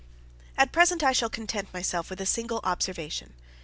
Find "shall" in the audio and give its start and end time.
1.11-1.29